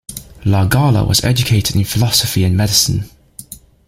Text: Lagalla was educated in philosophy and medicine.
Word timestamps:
Lagalla 0.45 1.05
was 1.07 1.23
educated 1.23 1.75
in 1.75 1.83
philosophy 1.83 2.43
and 2.43 2.57
medicine. 2.57 3.07